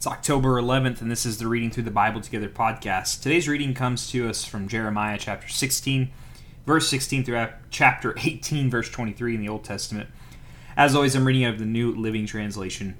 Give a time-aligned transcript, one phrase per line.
[0.00, 3.20] It's October 11th, and this is the Reading Through the Bible Together podcast.
[3.20, 6.10] Today's reading comes to us from Jeremiah chapter 16,
[6.64, 10.08] verse 16 through chapter 18, verse 23 in the Old Testament.
[10.74, 12.96] As always, I'm reading out of the New Living Translation.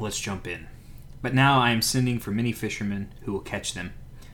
[0.00, 0.68] Let's jump in.
[1.20, 3.92] But now I am sending for many fishermen who will catch them,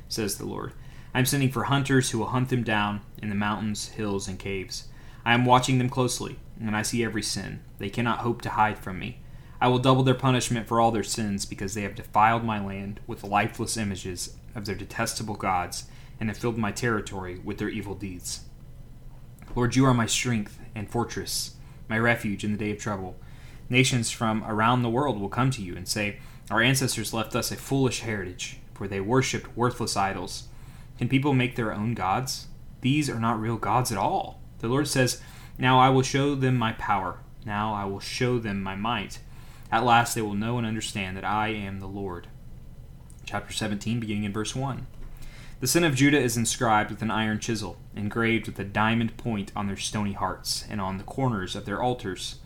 [0.09, 0.75] says the Lord.
[1.12, 4.39] I am sending for hunters who will hunt them down in the mountains, hills, and
[4.39, 4.87] caves.
[5.25, 7.59] I am watching them closely, and I see every sin.
[7.79, 9.19] They cannot hope to hide from me.
[9.63, 12.99] I will double their punishment for all their sins because they have defiled my land
[13.07, 15.84] with lifeless images of their detestable gods
[16.19, 18.41] and have filled my territory with their evil deeds.
[19.55, 21.55] Lord, you are my strength and fortress,
[21.89, 23.15] my refuge in the day of trouble.
[23.69, 26.19] Nations from around the world will come to you and say,
[26.51, 30.48] Our ancestors left us a foolish heritage, for they worshipped worthless idols.
[30.98, 32.48] Can people make their own gods?
[32.81, 34.41] These are not real gods at all.
[34.59, 35.23] The Lord says,
[35.56, 37.20] Now I will show them my power.
[37.47, 39.20] Now I will show them my might.
[39.73, 42.27] At last they will know and understand that I am the Lord.
[43.25, 44.87] Chapter 17, beginning in verse 1.
[45.61, 49.51] The sin of Judah is inscribed with an iron chisel, engraved with a diamond point
[49.56, 52.41] on their stony hearts, and on the corners of their altars.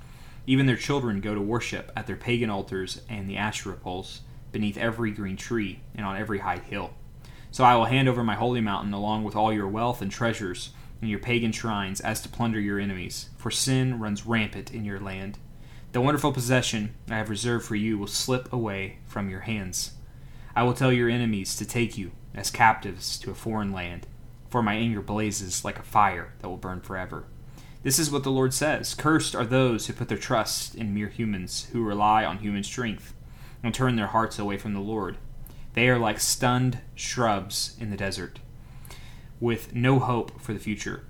[0.46, 4.20] Even their children go to worship at their pagan altars and the Asherah poles,
[4.52, 6.92] beneath every green tree and on every high hill.
[7.50, 10.70] So I will hand over my holy mountain along with all your wealth and treasures
[11.00, 15.00] and your pagan shrines as to plunder your enemies, for sin runs rampant in your
[15.00, 15.38] land
[15.92, 19.92] the wonderful possession I have reserved for you will slip away from your hands.
[20.54, 24.06] I will tell your enemies to take you as captives to a foreign land,
[24.50, 27.24] for my anger blazes like a fire that will burn forever.
[27.82, 31.08] This is what the Lord says Cursed are those who put their trust in mere
[31.08, 33.14] humans, who rely on human strength,
[33.62, 35.18] and turn their hearts away from the Lord.
[35.74, 38.40] They are like stunned shrubs in the desert,
[39.40, 41.04] with no hope for the future.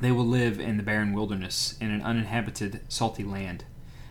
[0.00, 3.64] They will live in the barren wilderness, in an uninhabited, salty land.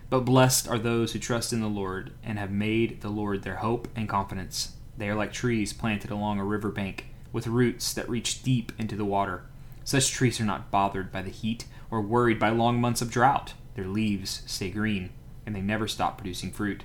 [0.09, 3.57] But blessed are those who trust in the Lord and have made the Lord their
[3.57, 4.73] hope and confidence.
[4.97, 8.95] They are like trees planted along a river bank, with roots that reach deep into
[8.95, 9.45] the water.
[9.83, 13.53] Such trees are not bothered by the heat or worried by long months of drought.
[13.75, 15.09] Their leaves stay green,
[15.45, 16.83] and they never stop producing fruit.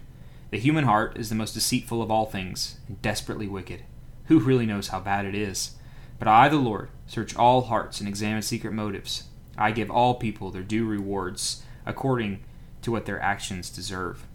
[0.50, 3.82] The human heart is the most deceitful of all things, and desperately wicked.
[4.26, 5.72] Who really knows how bad it is?
[6.25, 9.25] But I, the Lord, search all hearts and examine secret motives.
[9.59, 12.43] I give all people their due rewards, according
[12.81, 14.27] to what their actions deserve.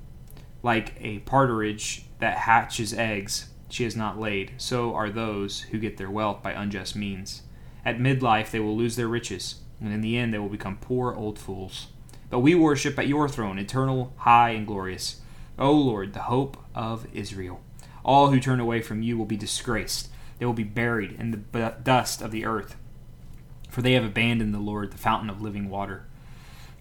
[0.61, 5.97] Like a partridge that hatches eggs she has not laid, so are those who get
[5.97, 7.41] their wealth by unjust means.
[7.83, 11.15] At midlife they will lose their riches, and in the end they will become poor
[11.15, 11.87] old fools.
[12.29, 15.21] But we worship at your throne, eternal, high, and glorious.
[15.57, 17.61] O Lord, the hope of Israel.
[18.05, 20.09] All who turn away from you will be disgraced.
[20.39, 22.75] They will be buried in the dust of the earth.
[23.69, 26.05] For they have abandoned the Lord, the fountain of living water.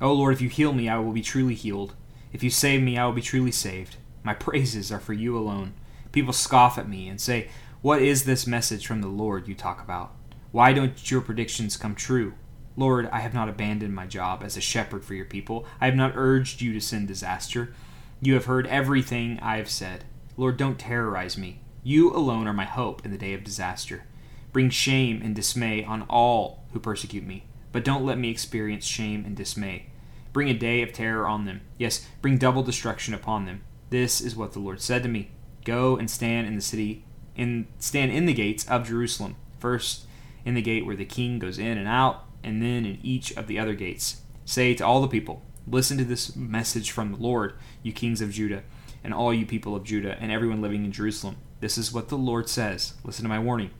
[0.00, 1.94] O Lord, if you heal me, I will be truly healed.
[2.32, 3.96] If you save me, I will be truly saved.
[4.22, 5.74] My praises are for you alone.
[6.12, 7.48] People scoff at me and say,
[7.82, 10.12] What is this message from the Lord you talk about?
[10.52, 12.34] Why don't your predictions come true?
[12.76, 15.66] Lord, I have not abandoned my job as a shepherd for your people.
[15.80, 17.74] I have not urged you to send disaster.
[18.20, 20.04] You have heard everything I have said.
[20.36, 21.60] Lord, don't terrorize me.
[21.88, 24.04] You alone are my hope in the day of disaster.
[24.52, 29.24] Bring shame and dismay on all who persecute me but don't let me experience shame
[29.24, 29.86] and dismay.
[30.32, 31.62] Bring a day of terror on them.
[31.78, 33.62] Yes, bring double destruction upon them.
[33.90, 35.30] This is what the Lord said to me.
[35.64, 37.04] Go and stand in the city
[37.36, 39.36] and stand in the gates of Jerusalem.
[39.58, 40.06] First
[40.44, 43.46] in the gate where the king goes in and out, and then in each of
[43.46, 44.22] the other gates.
[44.44, 48.30] Say to all the people, Listen to this message from the Lord, you kings of
[48.30, 48.62] Judah,
[49.04, 51.36] and all you people of Judah, and everyone living in Jerusalem.
[51.60, 52.94] This is what the Lord says.
[53.04, 53.70] Listen to my warning.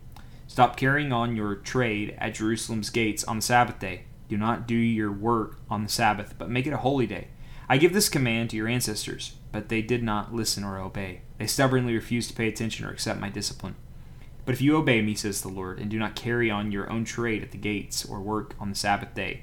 [0.47, 4.05] Stop carrying on your trade at Jerusalem's gates on the Sabbath day.
[4.29, 7.29] Do not do your work on the Sabbath, but make it a holy day.
[7.69, 11.21] I give this command to your ancestors, but they did not listen or obey.
[11.39, 13.77] They stubbornly refused to pay attention or accept my discipline.
[14.45, 17.05] But if you obey me, says the Lord, and do not carry on your own
[17.05, 19.43] trade at the gates or work on the Sabbath day,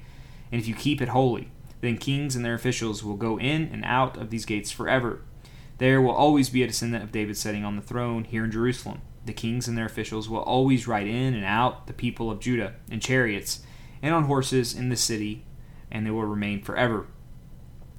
[0.52, 3.85] and if you keep it holy, then kings and their officials will go in and
[3.85, 5.22] out of these gates forever.
[5.77, 9.01] There will always be a descendant of David sitting on the throne here in Jerusalem
[9.25, 12.73] the kings and their officials will always ride in and out the people of Judah
[12.89, 13.61] in chariots
[14.01, 15.43] and on horses in the city,
[15.91, 17.07] and they will remain forever.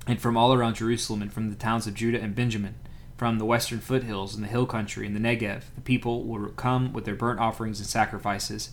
[0.06, 2.76] And from all around Jerusalem and from the towns of Judah and Benjamin,
[3.17, 6.93] from the western foothills and the hill country and the Negev, the people will come
[6.93, 8.70] with their burnt offerings and sacrifices.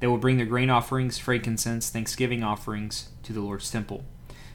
[0.00, 4.04] They will bring their grain offerings, frankincense, thanksgiving offerings to the Lord's temple.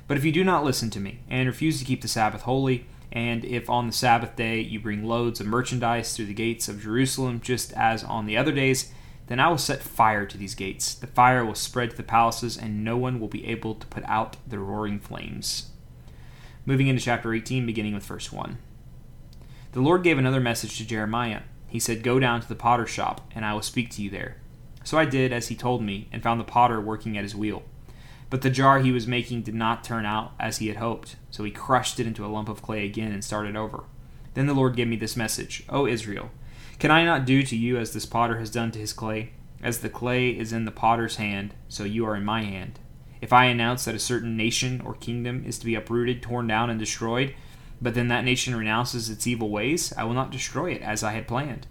[0.07, 2.85] But if you do not listen to me and refuse to keep the Sabbath holy,
[3.11, 6.81] and if on the Sabbath day you bring loads of merchandise through the gates of
[6.81, 8.91] Jerusalem, just as on the other days,
[9.27, 10.93] then I will set fire to these gates.
[10.95, 14.03] The fire will spread to the palaces, and no one will be able to put
[14.05, 15.69] out the roaring flames.
[16.65, 18.57] Moving into chapter 18, beginning with verse 1.
[19.71, 21.41] The Lord gave another message to Jeremiah.
[21.67, 24.37] He said, Go down to the potter's shop, and I will speak to you there.
[24.83, 27.63] So I did as he told me, and found the potter working at his wheel.
[28.29, 31.43] But the jar he was making did not turn out as he had hoped, so
[31.43, 33.85] he crushed it into a lump of clay again and started over.
[34.35, 36.29] Then the Lord gave me this message O Israel,
[36.77, 39.31] can I not do to you as this potter has done to his clay?
[39.61, 42.79] As the clay is in the potter's hand, so you are in my hand.
[43.19, 46.69] If I announce that a certain nation or kingdom is to be uprooted, torn down,
[46.69, 47.35] and destroyed,
[47.81, 51.11] but then that nation renounces its evil ways, I will not destroy it as I
[51.11, 51.67] had planned.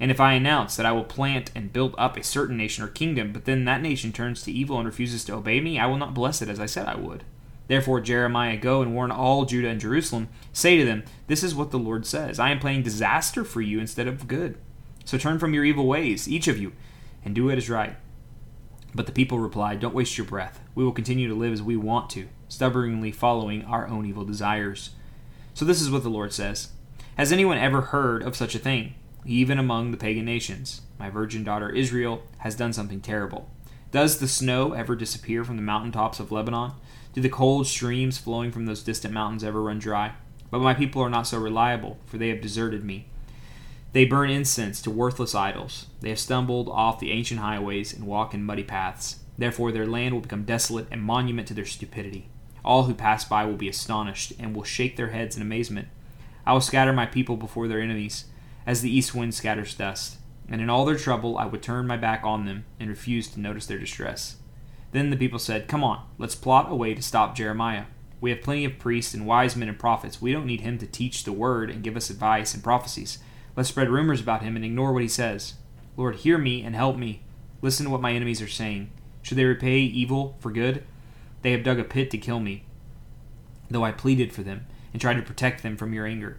[0.00, 2.88] And if I announce that I will plant and build up a certain nation or
[2.88, 5.96] kingdom, but then that nation turns to evil and refuses to obey me, I will
[5.96, 7.24] not bless it as I said I would.
[7.66, 10.28] Therefore, Jeremiah, go and warn all Judah and Jerusalem.
[10.52, 13.78] Say to them, This is what the Lord says I am planning disaster for you
[13.78, 14.56] instead of good.
[15.04, 16.72] So turn from your evil ways, each of you,
[17.24, 17.96] and do what is right.
[18.94, 20.60] But the people replied, Don't waste your breath.
[20.74, 24.90] We will continue to live as we want to, stubbornly following our own evil desires.
[25.52, 26.70] So this is what the Lord says
[27.18, 28.94] Has anyone ever heard of such a thing?
[29.24, 33.50] Even among the pagan nations, my virgin daughter Israel has done something terrible.
[33.90, 36.72] Does the snow ever disappear from the mountain tops of Lebanon?
[37.14, 40.12] Do the cold streams flowing from those distant mountains ever run dry?
[40.50, 43.06] But my people are not so reliable, for they have deserted me.
[43.92, 45.86] They burn incense to worthless idols.
[46.00, 49.20] They have stumbled off the ancient highways and walk in muddy paths.
[49.38, 52.28] Therefore, their land will become desolate and monument to their stupidity.
[52.64, 55.88] All who pass by will be astonished and will shake their heads in amazement.
[56.44, 58.26] I will scatter my people before their enemies,
[58.68, 60.18] as the east wind scatters dust.
[60.46, 63.40] And in all their trouble, I would turn my back on them and refuse to
[63.40, 64.36] notice their distress.
[64.92, 67.84] Then the people said, Come on, let's plot a way to stop Jeremiah.
[68.20, 70.20] We have plenty of priests and wise men and prophets.
[70.20, 73.18] We don't need him to teach the word and give us advice and prophecies.
[73.56, 75.54] Let's spread rumors about him and ignore what he says.
[75.96, 77.22] Lord, hear me and help me.
[77.62, 78.90] Listen to what my enemies are saying.
[79.22, 80.84] Should they repay evil for good?
[81.40, 82.64] They have dug a pit to kill me,
[83.70, 86.38] though I pleaded for them and tried to protect them from your anger.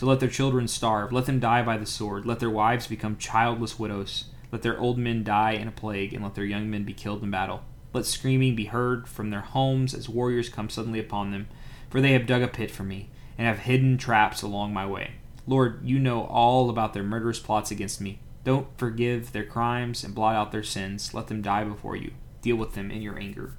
[0.00, 3.18] So let their children starve, let them die by the sword, let their wives become
[3.18, 6.84] childless widows, let their old men die in a plague, and let their young men
[6.84, 7.64] be killed in battle.
[7.92, 11.48] Let screaming be heard from their homes as warriors come suddenly upon them,
[11.90, 15.16] for they have dug a pit for me, and have hidden traps along my way.
[15.46, 18.20] Lord, you know all about their murderous plots against me.
[18.42, 21.12] Don't forgive their crimes and blot out their sins.
[21.12, 22.12] Let them die before you.
[22.40, 23.52] Deal with them in your anger.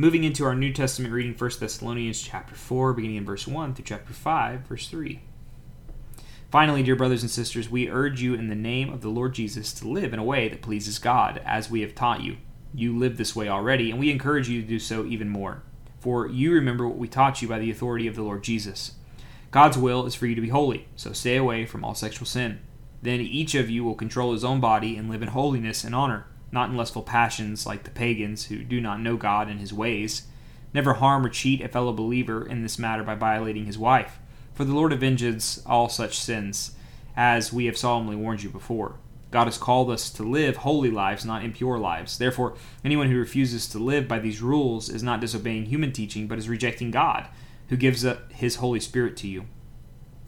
[0.00, 3.84] Moving into our New Testament reading, 1 Thessalonians chapter 4, beginning in verse 1 through
[3.84, 5.20] chapter 5, verse 3.
[6.50, 9.74] Finally, dear brothers and sisters, we urge you in the name of the Lord Jesus
[9.74, 12.38] to live in a way that pleases God, as we have taught you.
[12.72, 15.64] You live this way already, and we encourage you to do so even more.
[15.98, 18.92] For you remember what we taught you by the authority of the Lord Jesus.
[19.50, 22.60] God's will is for you to be holy, so stay away from all sexual sin.
[23.02, 26.24] Then each of you will control his own body and live in holiness and honor
[26.52, 30.26] not in lustful passions like the pagans who do not know God and his ways.
[30.72, 34.18] Never harm or cheat a fellow believer in this matter by violating his wife,
[34.54, 36.72] for the Lord avenges all such sins,
[37.16, 38.96] as we have solemnly warned you before.
[39.30, 42.18] God has called us to live holy lives, not impure lives.
[42.18, 42.54] Therefore,
[42.84, 46.48] anyone who refuses to live by these rules is not disobeying human teaching, but is
[46.48, 47.26] rejecting God,
[47.68, 49.46] who gives his Holy Spirit to you.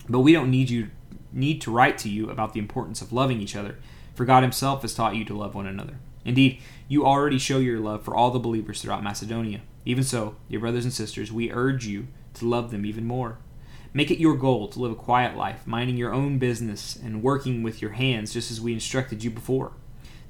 [0.08, 0.90] But we don't need you
[1.32, 3.78] need to write to you about the importance of loving each other,
[4.14, 5.96] for God himself has taught you to love one another.
[6.24, 9.60] Indeed, you already show your love for all the believers throughout Macedonia.
[9.84, 13.38] Even so, dear brothers and sisters, we urge you to love them even more.
[13.94, 17.62] Make it your goal to live a quiet life, minding your own business and working
[17.62, 19.72] with your hands just as we instructed you before.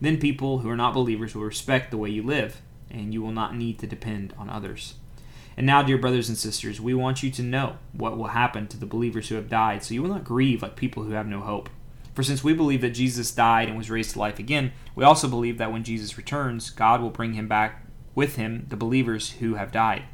[0.01, 3.31] Then people who are not believers will respect the way you live, and you will
[3.31, 4.95] not need to depend on others.
[5.57, 8.77] And now, dear brothers and sisters, we want you to know what will happen to
[8.77, 11.41] the believers who have died, so you will not grieve like people who have no
[11.41, 11.69] hope.
[12.15, 15.29] For since we believe that Jesus died and was raised to life again, we also
[15.29, 19.55] believe that when Jesus returns, God will bring him back with him the believers who
[19.55, 20.05] have died.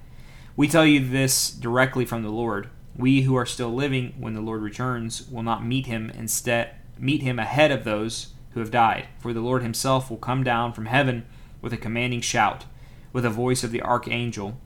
[0.56, 2.70] We tell you this directly from the Lord.
[2.96, 7.22] We who are still living when the Lord returns will not meet him instead meet
[7.22, 10.86] him ahead of those who have died, for the Lord himself will come down from
[10.86, 11.26] heaven
[11.60, 12.64] with a commanding shout,
[13.12, 14.60] with the voice of the archangel,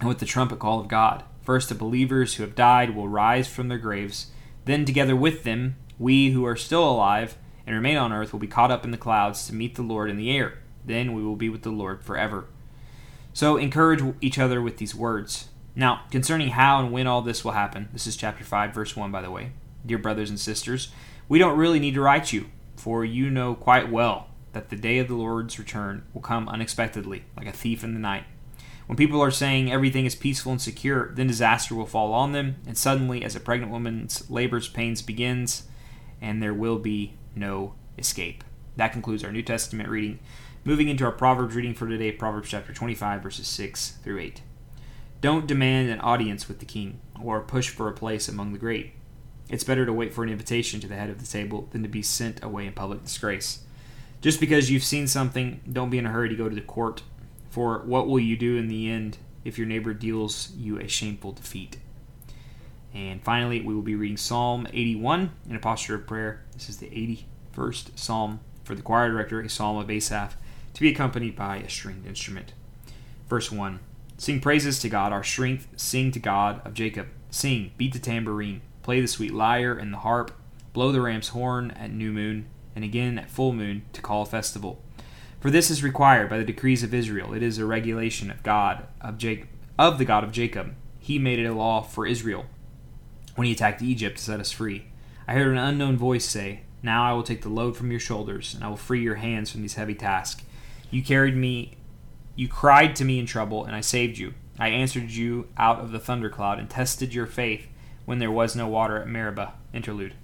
[0.00, 1.24] and with the trumpet call of God.
[1.42, 4.32] First the believers who have died will rise from their graves,
[4.64, 8.46] then together with them we who are still alive and remain on earth will be
[8.46, 10.58] caught up in the clouds to meet the Lord in the air.
[10.84, 12.44] Then we will be with the Lord forever.
[13.32, 15.48] So encourage each other with these words.
[15.74, 19.10] Now, concerning how and when all this will happen, this is chapter 5, verse 1,
[19.10, 19.52] by the way.
[19.86, 20.90] Dear brothers and sisters,
[21.26, 24.98] we don't really need to write you, for you know quite well that the day
[24.98, 28.24] of the Lord's return will come unexpectedly, like a thief in the night.
[28.86, 32.56] When people are saying everything is peaceful and secure, then disaster will fall on them,
[32.66, 35.62] and suddenly, as a pregnant woman's labor's pains begins,
[36.24, 38.42] and there will be no escape.
[38.76, 40.20] That concludes our New Testament reading.
[40.64, 44.40] Moving into our Proverbs reading for today, Proverbs chapter 25, verses 6 through 8.
[45.20, 48.94] Don't demand an audience with the king, or push for a place among the great.
[49.50, 51.88] It's better to wait for an invitation to the head of the table than to
[51.90, 53.60] be sent away in public disgrace.
[54.22, 57.02] Just because you've seen something, don't be in a hurry to go to the court,
[57.50, 61.32] for what will you do in the end if your neighbor deals you a shameful
[61.32, 61.76] defeat?
[62.94, 66.44] And finally, we will be reading Psalm 81 in a posture of prayer.
[66.52, 66.86] This is the
[67.56, 70.36] 81st Psalm for the choir director, a psalm of Asaph,
[70.74, 72.52] to be accompanied by a stringed instrument.
[73.28, 73.80] Verse 1
[74.16, 77.08] Sing praises to God, our strength, sing to God of Jacob.
[77.30, 80.30] Sing, beat the tambourine, play the sweet lyre and the harp,
[80.72, 82.46] blow the ram's horn at new moon,
[82.76, 84.80] and again at full moon to call a festival.
[85.40, 87.34] For this is required by the decrees of Israel.
[87.34, 90.74] It is a regulation of God of Jacob, of the God of Jacob.
[91.00, 92.46] He made it a law for Israel
[93.34, 94.86] when he attacked Egypt to set us free.
[95.26, 98.54] I heard an unknown voice say, Now I will take the load from your shoulders,
[98.54, 100.42] and I will free your hands from these heavy tasks.
[100.90, 101.76] You carried me,
[102.36, 104.34] you cried to me in trouble, and I saved you.
[104.58, 107.66] I answered you out of the thundercloud and tested your faith
[108.04, 109.54] when there was no water at Meribah.
[109.72, 110.14] Interlude.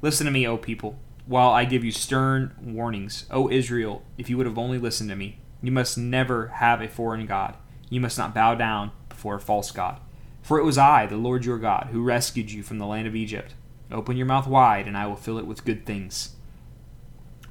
[0.00, 3.26] Listen to me, O people, while I give you stern warnings.
[3.30, 6.88] O Israel, if you would have only listened to me, you must never have a
[6.88, 7.56] foreign God.
[7.88, 10.00] You must not bow down before a false God.
[10.42, 13.14] For it was I, the Lord your God, who rescued you from the land of
[13.14, 13.54] Egypt.
[13.90, 16.34] Open your mouth wide, and I will fill it with good things.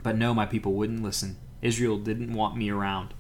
[0.04, 1.38] But no, my people wouldn't listen.
[1.62, 3.14] Israel didn't want me around.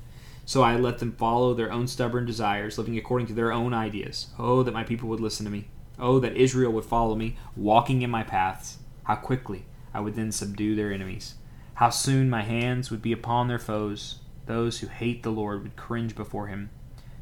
[0.46, 4.28] So I let them follow their own stubborn desires, living according to their own ideas.
[4.38, 5.68] Oh, that my people would listen to me.
[6.00, 8.80] Oh, that Israel would follow me, walking in my paths.
[9.04, 11.36] How quickly I would then subdue their enemies.
[11.76, 14.20] How soon my hands would be upon their foes.
[14.48, 16.72] Those who hate the Lord would cringe before him.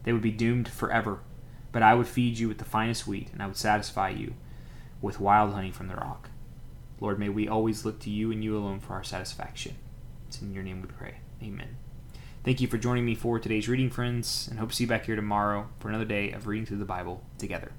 [0.04, 1.20] They would be doomed forever.
[1.72, 4.34] But I would feed you with the finest wheat, and I would satisfy you
[5.02, 6.30] with wild honey from the rock.
[7.00, 9.76] Lord, may we always look to you and you alone for our satisfaction.
[10.28, 11.16] It's in your name we pray.
[11.42, 11.78] Amen.
[12.44, 15.06] Thank you for joining me for today's reading, friends, and hope to see you back
[15.06, 17.72] here tomorrow for another day of reading through the Bible together.